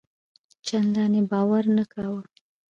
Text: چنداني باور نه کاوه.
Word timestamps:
چنداني 0.65 1.21
باور 1.31 1.63
نه 1.75 1.83
کاوه. 1.93 2.21